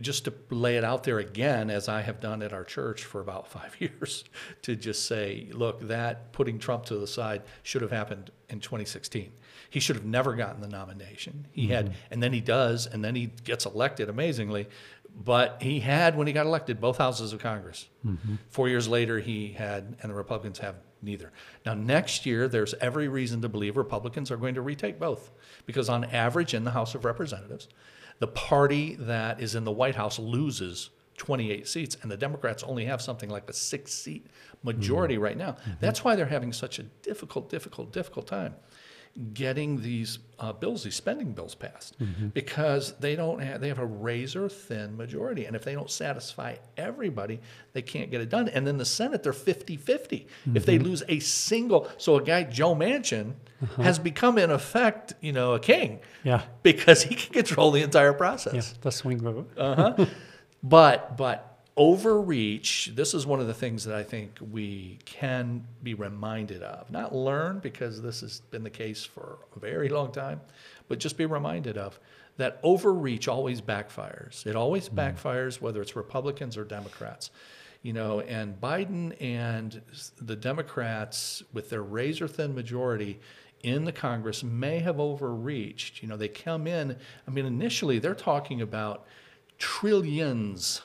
[0.02, 3.22] just to lay it out there again, as I have done at our church for
[3.22, 4.24] about five years,
[4.64, 9.32] to just say, look, that putting Trump to the side should have happened in 2016.
[9.70, 11.48] He should have never gotten the nomination.
[11.52, 11.72] He mm-hmm.
[11.74, 14.68] had, and then he does, and then he gets elected amazingly.
[15.20, 17.88] But he had, when he got elected, both houses of Congress.
[18.06, 18.36] Mm-hmm.
[18.50, 21.32] Four years later, he had, and the Republicans have neither.
[21.66, 25.32] Now, next year, there's every reason to believe Republicans are going to retake both,
[25.66, 27.68] because on average, in the House of Representatives,
[28.20, 32.86] the party that is in the White House loses 28 seats, and the Democrats only
[32.86, 34.28] have something like a six seat
[34.64, 35.24] majority mm-hmm.
[35.24, 35.52] right now.
[35.52, 35.72] Mm-hmm.
[35.80, 38.56] That's why they're having such a difficult, difficult, difficult time
[39.34, 42.28] getting these uh, bills, these spending bills passed, mm-hmm.
[42.28, 46.56] because they don't have they have a razor thin majority, and if they don't satisfy
[46.78, 47.40] everybody,
[47.74, 48.48] they can't get it done.
[48.50, 49.80] And then the Senate, they're 50-50.
[49.80, 50.58] Mm-hmm.
[50.58, 50.88] If they mm-hmm.
[50.88, 53.84] lose a single, so a guy Joe Manchin uh-huh.
[53.84, 58.14] has become in effect, you know, a king, yeah, because he can control the entire
[58.14, 58.54] process.
[58.54, 59.52] Yeah, the swing vote.
[59.58, 60.06] uh huh.
[60.64, 65.94] But but overreach, this is one of the things that I think we can be
[65.94, 66.90] reminded of.
[66.90, 70.42] Not learn, because this has been the case for a very long time,
[70.88, 72.00] but just be reminded of
[72.38, 74.46] that overreach always backfires.
[74.46, 74.96] It always mm.
[74.96, 77.30] backfires, whether it's Republicans or Democrats.
[77.84, 79.82] You know, and Biden and
[80.20, 83.20] the Democrats, with their razor thin majority,
[83.62, 86.02] in the Congress may have overreached.
[86.02, 86.96] You know, they come in,
[87.28, 89.06] I mean, initially they're talking about
[89.58, 90.82] trillions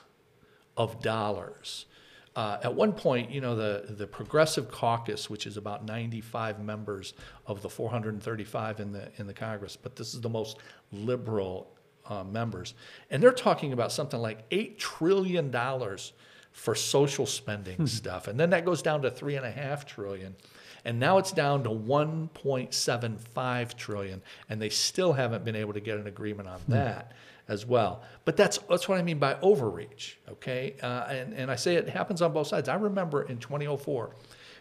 [0.77, 1.87] of dollars.
[2.35, 7.13] Uh, at one point, you know, the, the Progressive Caucus, which is about 95 members
[7.47, 10.57] of the 435 in the, in the Congress, but this is the most
[10.93, 11.71] liberal
[12.07, 12.73] uh, members.
[13.11, 15.55] And they're talking about something like $8 trillion
[16.53, 17.85] for social spending hmm.
[17.87, 18.29] stuff.
[18.29, 20.37] And then that goes down to three and a half trillion.
[20.85, 24.23] And now it's down to 1.75 trillion.
[24.49, 26.73] And they still haven't been able to get an agreement on hmm.
[26.73, 27.13] that
[27.49, 28.03] as well.
[28.25, 30.19] But that's that's what I mean by overreach.
[30.29, 32.69] Okay, uh, and and I say it happens on both sides.
[32.69, 34.15] I remember in 2004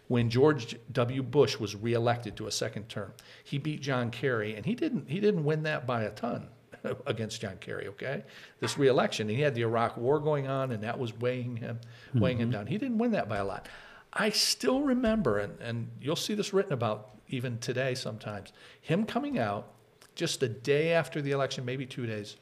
[0.07, 1.23] when George W.
[1.23, 3.13] Bush was reelected to a second term.
[3.43, 6.47] He beat John Kerry, and he didn't he didn't win that by a ton
[7.05, 7.87] against John Kerry.
[7.87, 8.23] Okay,
[8.59, 11.79] this reelection, and he had the Iraq War going on, and that was weighing him
[12.13, 12.43] weighing mm-hmm.
[12.43, 12.67] him down.
[12.67, 13.69] He didn't win that by a lot.
[14.13, 19.39] I still remember, and, and you'll see this written about even today sometimes, him coming
[19.39, 19.71] out
[20.15, 22.35] just a day after the election, maybe two days,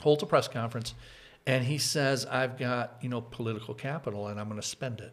[0.00, 0.94] holds a press conference,
[1.46, 5.12] and he says, I've got, you know, political capital and I'm going to spend it.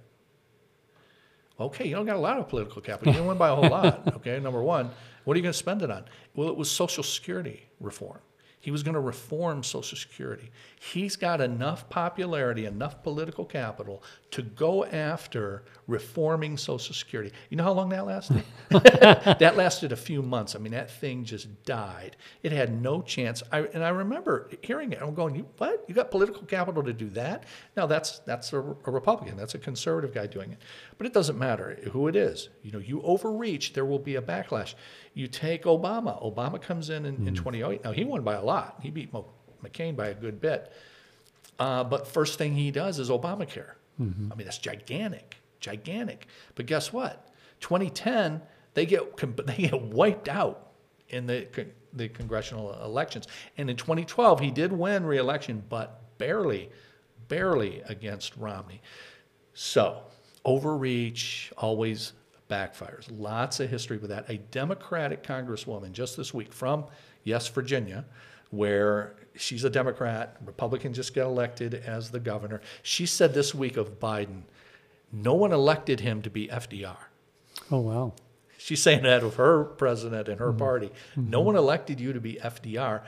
[1.59, 3.13] Okay, you don't got a lot of political capital.
[3.13, 4.03] You don't win by a whole lot.
[4.17, 4.91] Okay, number one,
[5.23, 6.05] what are you going to spend it on?
[6.35, 8.19] Well, it was Social Security reform.
[8.59, 10.49] He was going to reform Social Security.
[10.79, 17.31] He's got enough popularity, enough political capital to go after reforming Social Security.
[17.49, 18.43] You know how long that lasted?
[18.69, 20.55] that lasted a few months.
[20.55, 22.17] I mean, that thing just died.
[22.41, 23.43] It had no chance.
[23.51, 24.99] I, and I remember hearing it.
[25.01, 25.85] I'm going, you, "What?
[25.87, 27.43] You got political capital to do that?"
[27.75, 29.37] Now that's that's a, a Republican.
[29.37, 30.57] That's a conservative guy doing it.
[30.97, 32.49] But it doesn't matter who it is.
[32.63, 34.73] You know, you overreach, there will be a backlash.
[35.17, 36.21] You take Obama.
[36.23, 37.27] Obama comes in in, mm.
[37.29, 37.83] in 2008.
[37.83, 38.77] Now he won by a lot.
[38.83, 39.11] He beat
[39.63, 40.71] McCain by a good bit.
[41.57, 43.73] Uh, but first thing he does is Obamacare.
[43.99, 44.31] Mm-hmm.
[44.31, 46.27] I mean, that's gigantic, gigantic.
[46.53, 47.33] But guess what?
[47.61, 48.41] 2010,
[48.75, 50.73] they get they get wiped out
[51.09, 51.47] in the
[51.93, 53.27] the congressional elections.
[53.57, 56.69] And in 2012, he did win re-election, but barely,
[57.27, 58.83] barely against Romney.
[59.55, 60.03] So
[60.45, 62.13] overreach always
[62.49, 63.07] backfires.
[63.11, 64.29] Lots of history with that.
[64.29, 66.85] A Democratic congresswoman just this week from
[67.23, 68.05] yes, Virginia,
[68.49, 72.61] where she's a Democrat, Republican just got elected as the governor.
[72.81, 74.43] She said this week of Biden,
[75.11, 76.97] no one elected him to be FDR.
[77.71, 78.13] Oh, wow.
[78.57, 80.57] She's saying that of her president and her mm-hmm.
[80.57, 80.87] party.
[80.87, 81.29] Mm-hmm.
[81.29, 83.01] No one elected you to be FDR.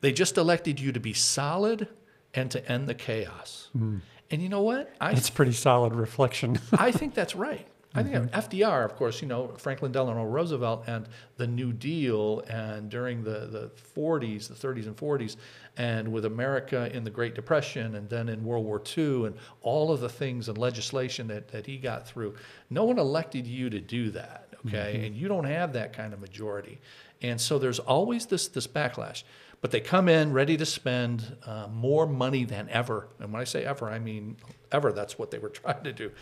[0.00, 1.88] They just elected you to be solid
[2.34, 3.68] and to end the chaos.
[3.76, 4.00] Mm.
[4.30, 4.94] And you know what?
[5.00, 6.58] I it's pretty solid reflection.
[6.72, 7.66] I think that's right.
[7.98, 8.38] I think mm-hmm.
[8.38, 13.46] FDR, of course, you know, Franklin Delano Roosevelt and the New Deal, and during the,
[13.46, 15.36] the 40s, the 30s and 40s,
[15.76, 19.92] and with America in the Great Depression, and then in World War II, and all
[19.92, 22.34] of the things and legislation that, that he got through.
[22.70, 24.94] No one elected you to do that, okay?
[24.94, 25.04] Mm-hmm.
[25.04, 26.80] And you don't have that kind of majority.
[27.22, 29.24] And so there's always this, this backlash.
[29.60, 33.08] But they come in ready to spend uh, more money than ever.
[33.18, 34.36] And when I say ever, I mean
[34.70, 34.92] ever.
[34.92, 36.12] That's what they were trying to do.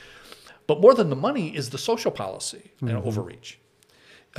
[0.67, 3.07] But more than the money is the social policy and mm-hmm.
[3.07, 3.59] overreach.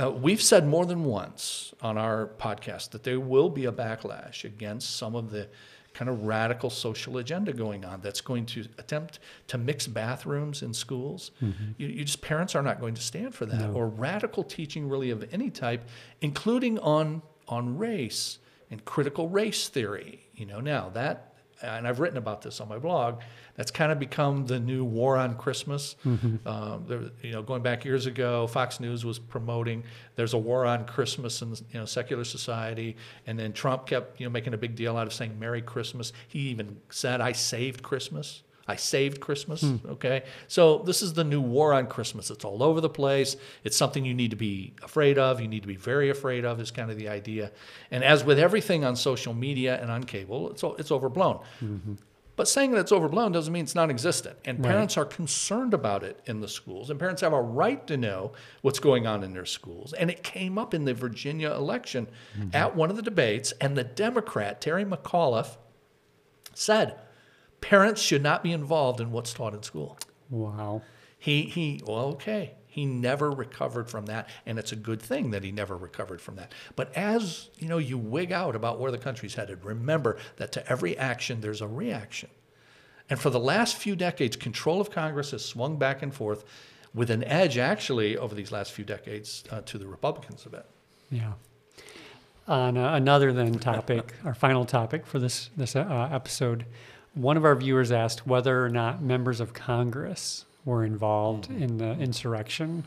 [0.00, 4.44] Uh, we've said more than once on our podcast that there will be a backlash
[4.44, 5.48] against some of the
[5.94, 9.18] kind of radical social agenda going on that's going to attempt
[9.48, 11.32] to mix bathrooms in schools.
[11.42, 11.64] Mm-hmm.
[11.76, 13.72] You, you, just parents are not going to stand for that, no.
[13.72, 15.88] or radical teaching really of any type,
[16.20, 18.38] including on on race
[18.70, 20.28] and critical race theory.
[20.34, 23.20] You know, now that, and I've written about this on my blog,
[23.58, 25.96] that's kind of become the new war on Christmas.
[26.06, 26.46] Mm-hmm.
[26.48, 29.82] Um, there, you know, going back years ago, Fox News was promoting
[30.14, 32.96] there's a war on Christmas in you know secular society,
[33.26, 36.12] and then Trump kept you know making a big deal out of saying Merry Christmas.
[36.28, 39.62] He even said, "I saved Christmas." I saved Christmas.
[39.62, 39.76] Hmm.
[39.88, 40.24] Okay.
[40.46, 42.30] So this is the new war on Christmas.
[42.30, 43.34] It's all over the place.
[43.64, 45.40] It's something you need to be afraid of.
[45.40, 47.50] You need to be very afraid of, is kind of the idea.
[47.90, 51.40] And as with everything on social media and on cable, it's, it's overblown.
[51.64, 51.94] Mm-hmm.
[52.38, 54.38] But saying that it's overblown doesn't mean it's non existent.
[54.44, 54.70] And Right.
[54.70, 56.88] parents are concerned about it in the schools.
[56.88, 58.30] And parents have a right to know
[58.62, 59.92] what's going on in their schools.
[59.92, 62.06] And it came up in the Virginia election
[62.38, 62.50] mm-hmm.
[62.54, 63.52] at one of the debates.
[63.60, 65.56] And the Democrat, Terry McAuliffe,
[66.54, 67.00] said
[67.60, 69.98] parents should not be involved in what's taught in school.
[70.30, 70.82] Wow.
[71.18, 72.54] He, he, well, okay.
[72.78, 76.36] He never recovered from that, and it's a good thing that he never recovered from
[76.36, 76.52] that.
[76.76, 79.64] But as you know, you wig out about where the country's headed.
[79.64, 82.30] Remember that to every action there's a reaction.
[83.10, 86.44] And for the last few decades, control of Congress has swung back and forth,
[86.94, 90.66] with an edge actually over these last few decades uh, to the Republicans a bit.
[91.10, 91.32] Yeah.
[92.46, 96.64] On uh, another then topic, our final topic for this this uh, episode,
[97.14, 101.62] one of our viewers asked whether or not members of Congress were involved mm-hmm.
[101.62, 102.86] in the insurrection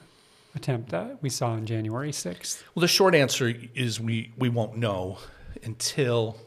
[0.56, 2.64] attempt that we saw on January sixth.
[2.76, 5.18] Well, the short answer is we, we won't know
[5.64, 6.38] until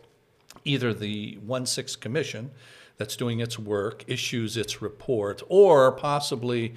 [0.64, 2.52] either the 1 6 Commission
[2.96, 6.74] that's doing its work issues its report, or possibly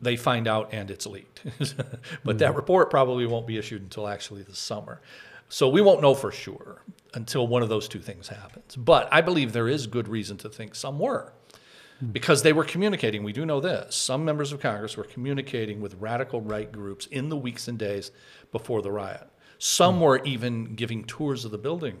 [0.00, 1.42] they find out and it's leaked.
[2.24, 2.56] but that mm-hmm.
[2.56, 5.00] report probably won't be issued until actually the summer.
[5.48, 6.82] So we won't know for sure
[7.14, 8.76] until one of those two things happens.
[8.76, 11.32] But I believe there is good reason to think some were
[12.12, 13.22] because they were communicating.
[13.22, 13.94] We do know this.
[13.94, 18.10] Some members of Congress were communicating with radical right groups in the weeks and days
[18.50, 19.28] before the riot.
[19.58, 22.00] Some were even giving tours of the building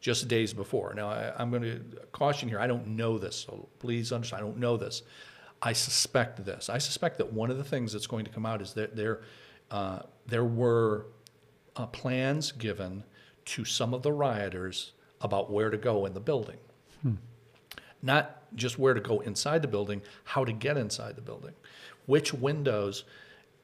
[0.00, 0.92] just days before.
[0.94, 2.58] Now, I, I'm going to caution here.
[2.58, 4.42] I don't know this, so please understand.
[4.42, 5.02] I don't know this.
[5.62, 6.68] I suspect this.
[6.68, 9.20] I suspect that one of the things that's going to come out is that there,
[9.70, 11.06] uh, there were
[11.76, 13.04] uh, plans given
[13.44, 16.56] to some of the rioters about where to go in the building.
[18.02, 21.52] Not just where to go inside the building, how to get inside the building,
[22.06, 23.04] which windows,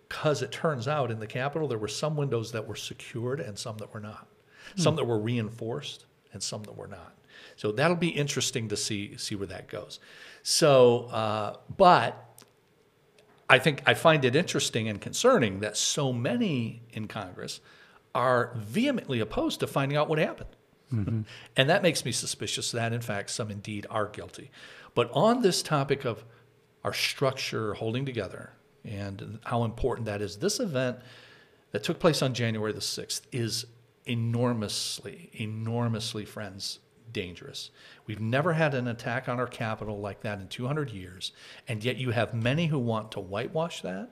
[0.08, 3.58] because it turns out in the Capitol there were some windows that were secured and
[3.58, 4.28] some that were not,
[4.76, 7.14] some that were reinforced and some that were not.
[7.56, 9.98] So that'll be interesting to see see where that goes.
[10.42, 12.42] So, uh, but
[13.48, 17.60] I think I find it interesting and concerning that so many in Congress
[18.14, 20.50] are vehemently opposed to finding out what happened.
[20.92, 21.22] Mm-hmm.
[21.56, 24.52] and that makes me suspicious that, in fact, some indeed are guilty.
[24.94, 26.24] But on this topic of
[26.84, 28.52] our structure holding together
[28.84, 30.98] and how important that is, this event
[31.72, 33.66] that took place on January the 6th is
[34.06, 36.78] enormously, enormously, friends,
[37.12, 37.70] dangerous.
[38.06, 41.32] We've never had an attack on our capital like that in 200 years,
[41.66, 44.10] and yet you have many who want to whitewash that,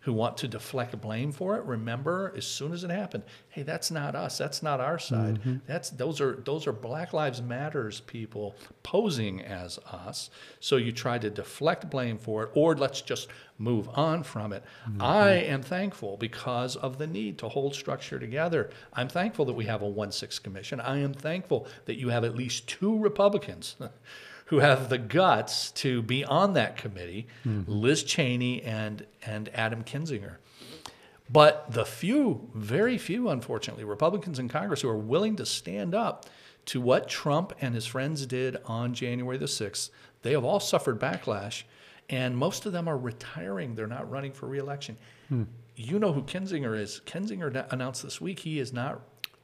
[0.00, 1.64] who want to deflect blame for it.
[1.64, 4.38] Remember, as soon as it happened, hey, that's not us.
[4.38, 5.40] That's not our side.
[5.40, 5.56] Mm-hmm.
[5.66, 10.30] That's those are those are Black Lives Matters people posing as us.
[10.58, 13.28] So you try to deflect blame for it, or let's just
[13.58, 14.64] move on from it.
[14.88, 15.02] Mm-hmm.
[15.02, 18.70] I am thankful because of the need to hold structure together.
[18.94, 20.80] I'm thankful that we have a 1 6 commission.
[20.80, 23.76] I am thankful that you have at least two Republicans
[24.50, 27.70] who have the guts to be on that committee mm-hmm.
[27.70, 30.38] Liz Cheney and, and Adam Kinzinger.
[31.32, 36.26] But the few, very few, unfortunately, Republicans in Congress who are willing to stand up
[36.66, 39.90] to what Trump and his friends did on January the 6th,
[40.22, 41.62] they have all suffered backlash,
[42.08, 43.76] and most of them are retiring.
[43.76, 44.96] They're not running for reelection.
[45.28, 45.44] Hmm.
[45.76, 47.00] You know who Kinzinger is.
[47.06, 49.00] Kinzinger announced this week he is not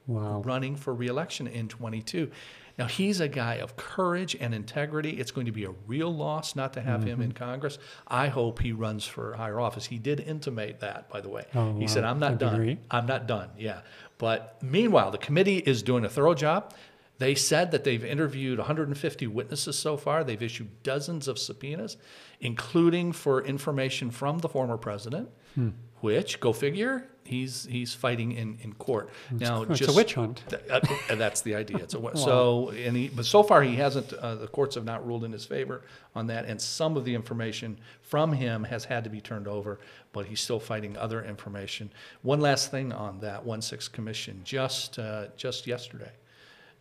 [0.09, 0.43] Wow.
[0.45, 2.31] running for reelection in 22.
[2.79, 5.11] Now, he's a guy of courage and integrity.
[5.19, 7.79] It's going to be a real loss not to have him in Congress.
[8.07, 9.87] I hope he runs for higher office.
[9.87, 11.45] He did intimate that, by the way.
[11.55, 12.05] Oh, he said.
[12.05, 12.79] I'm not done.
[12.91, 13.49] I'm not done.
[13.57, 13.81] Yeah.
[14.19, 16.75] But meanwhile, the committee is doing a thorough job.
[17.19, 20.23] They said that they've interviewed 150 witnesses so far.
[20.23, 21.97] They've issued dozens of subpoenas,
[22.41, 25.71] including for information from the former president, Hmm.
[26.01, 29.11] which, go figure, he's he's fighting in, in court.
[29.31, 30.43] Now, it's just a witch hunt.
[30.49, 31.79] Th- uh, that's the idea.
[31.79, 34.13] It's a, So, and he, but so far he hasn't.
[34.13, 35.83] Uh, the courts have not ruled in his favor
[36.15, 39.81] on that, and some of the information from him has had to be turned over.
[40.13, 41.91] But he's still fighting other information.
[42.23, 44.41] One last thing on that one six commission.
[44.45, 46.13] Just uh, just yesterday,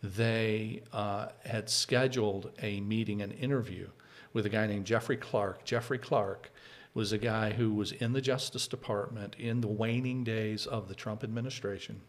[0.04, 3.88] they uh, had scheduled a meeting, an interview
[4.34, 5.64] with a guy named Jeffrey Clark.
[5.66, 6.52] Jeffrey Clark
[6.96, 10.96] was a guy who was in the Justice Department in the waning days of the
[10.96, 12.02] Trump administration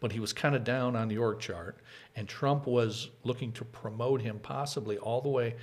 [0.00, 1.78] but he was kind of down on the org chart,
[2.14, 5.56] and Trump was looking to promote him possibly all the way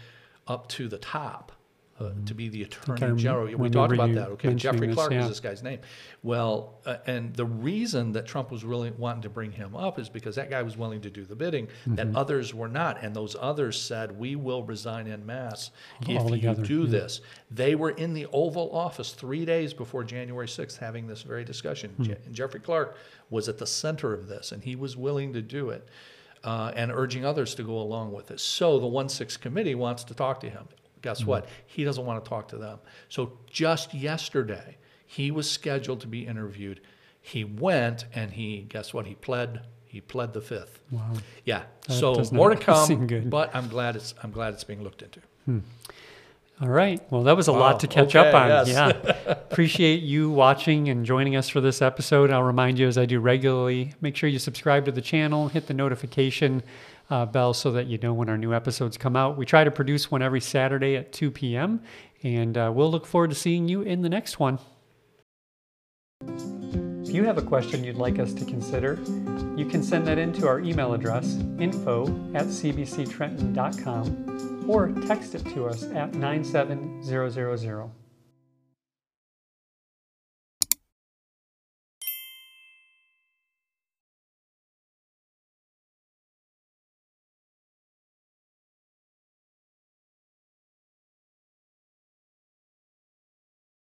[0.47, 1.51] up to the top.
[1.97, 3.45] Uh, to be the attorney I general.
[3.57, 4.27] We talked about that.
[4.31, 5.19] Okay, Jeffrey this, Clark yeah.
[5.19, 5.79] was this guy's name.
[6.23, 10.09] Well, uh, and the reason that Trump was really wanting to bring him up is
[10.09, 12.17] because that guy was willing to do the bidding that Mm-hmm.
[12.17, 15.71] others were not, and those others said, "We will resign en masse
[16.01, 16.99] if Altogether, you do yeah.
[16.99, 21.45] this." They were in the Oval Office three days before January 6th having this very
[21.45, 21.91] discussion.
[21.91, 22.03] Hmm.
[22.03, 22.97] Je- and Jeffrey Clark
[23.29, 25.87] was at the center of this, and he was willing to do it.
[26.43, 28.39] Uh, and urging others to go along with it.
[28.41, 30.67] So the 1 6 committee wants to talk to him.
[31.05, 31.27] Guess Hmm.
[31.29, 31.47] what?
[31.67, 32.79] He doesn't want to talk to them.
[33.09, 36.81] So just yesterday, he was scheduled to be interviewed.
[37.21, 39.05] He went and he, guess what?
[39.05, 39.59] He pled.
[39.85, 40.81] He pled the fifth.
[40.89, 41.11] Wow.
[41.45, 41.61] Yeah.
[41.87, 43.29] That so more to come.
[43.29, 45.21] But I'm glad it's I'm glad it's being looked into.
[46.61, 46.99] All right.
[47.11, 47.59] Well, that was a Wow.
[47.59, 48.47] lot to catch up on.
[48.47, 48.67] yes.
[48.69, 48.87] Yeah.
[49.27, 52.31] Appreciate you watching and joining us for this episode.
[52.31, 55.67] I'll remind you, as I do regularly, make sure you subscribe to the channel, hit
[55.67, 56.63] the notification
[57.09, 59.37] uh, bell so that you know when our new episodes come out.
[59.37, 61.81] We try to produce one every Saturday at 2 p.m.,
[62.23, 64.59] and uh, we'll look forward to seeing you in the next one.
[66.27, 68.95] If you have a question you'd like us to consider,
[69.55, 75.45] you can send that in to our email address, info at cbctrenton.com, or text it
[75.53, 78.04] to us at 97000.